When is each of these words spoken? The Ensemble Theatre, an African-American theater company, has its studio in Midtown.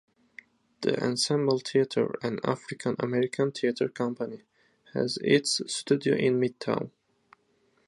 The 0.81 0.99
Ensemble 0.99 1.59
Theatre, 1.59 2.15
an 2.23 2.39
African-American 2.43 3.51
theater 3.51 3.87
company, 3.87 4.41
has 4.95 5.19
its 5.21 5.61
studio 5.71 6.15
in 6.15 6.39
Midtown. 6.41 6.89